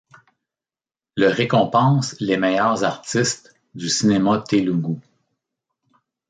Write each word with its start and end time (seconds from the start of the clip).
Le 1.15 1.27
récompense 1.27 2.19
les 2.19 2.35
meilleurs 2.35 2.83
artistes 2.83 3.53
du 3.75 3.87
cinéma 3.87 4.39
télougou. 4.39 4.99